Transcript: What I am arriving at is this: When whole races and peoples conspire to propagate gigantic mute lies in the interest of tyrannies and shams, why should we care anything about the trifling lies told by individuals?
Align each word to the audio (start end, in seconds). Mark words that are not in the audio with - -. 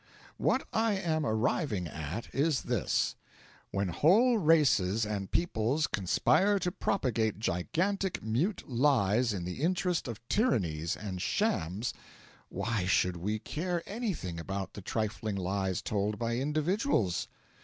What 0.37 0.65
I 0.73 0.93
am 0.95 1.27
arriving 1.27 1.85
at 1.87 2.33
is 2.33 2.63
this: 2.63 3.15
When 3.69 3.89
whole 3.89 4.39
races 4.39 5.05
and 5.05 5.29
peoples 5.29 5.85
conspire 5.85 6.57
to 6.57 6.71
propagate 6.71 7.37
gigantic 7.37 8.23
mute 8.23 8.67
lies 8.67 9.31
in 9.31 9.45
the 9.45 9.61
interest 9.61 10.07
of 10.07 10.27
tyrannies 10.27 10.97
and 10.97 11.21
shams, 11.21 11.93
why 12.49 12.87
should 12.87 13.17
we 13.17 13.37
care 13.37 13.83
anything 13.85 14.39
about 14.39 14.73
the 14.73 14.81
trifling 14.81 15.35
lies 15.35 15.83
told 15.83 16.17
by 16.17 16.37
individuals? 16.37 17.27